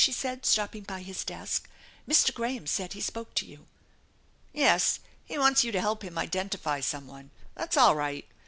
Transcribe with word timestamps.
she 0.03 0.11
said, 0.11 0.47
stopping 0.47 0.81
by 0.81 1.01
his 1.03 1.23
desk." 1.25 1.69
Mr. 2.09 2.33
Graham 2.33 2.65
said 2.65 2.93
he 2.93 3.01
spoke 3.01 3.35
to 3.35 3.45
you."" 3.45 3.67
Yes, 4.67 4.99
he 5.23 5.37
wants 5.37 5.63
you 5.63 5.71
to 5.71 5.79
help 5.79 6.03
him 6.03 6.17
identify 6.17 6.79
some 6.79 7.05
one. 7.05 7.29
That's 7.55 7.77
all 7.77 7.95
right. 7.95 8.27